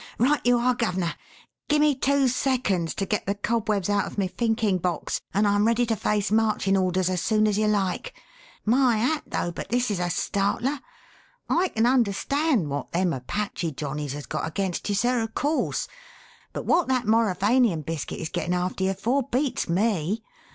"Right 0.17 0.41
you 0.43 0.57
are, 0.57 0.73
guv'ner! 0.73 1.13
Gimme 1.69 1.93
two 1.93 2.27
seconds 2.27 2.95
to 2.95 3.05
get 3.05 3.27
the 3.27 3.35
cobwebs 3.35 3.87
out 3.87 4.07
of 4.07 4.17
my 4.17 4.25
thinking 4.25 4.79
box 4.79 5.21
and 5.31 5.47
I'm 5.47 5.67
ready 5.67 5.85
to 5.85 5.95
face 5.95 6.31
marching 6.31 6.75
orders 6.75 7.07
as 7.07 7.21
soon 7.21 7.47
as 7.47 7.59
you 7.59 7.67
like. 7.67 8.11
My 8.65 8.97
hat! 8.97 9.25
though, 9.27 9.51
but 9.51 9.69
this 9.69 9.91
is 9.91 9.99
a 9.99 10.09
startler. 10.09 10.79
I 11.47 11.67
can 11.67 11.85
understand 11.85 12.67
wot 12.67 12.91
them 12.93 13.13
Apache 13.13 13.73
johnnies 13.73 14.13
has 14.13 14.25
got 14.25 14.47
against 14.47 14.89
you, 14.89 14.95
sir, 14.95 15.21
of 15.21 15.35
course; 15.35 15.87
but 16.51 16.65
wot 16.65 16.87
that 16.87 17.05
Mauravanian 17.05 17.83
biscuit 17.85 18.19
is 18.21 18.29
getting 18.29 18.55
after 18.55 18.83
you 18.85 18.95
for 18.95 19.21
beats 19.29 19.69
me. 19.69 20.23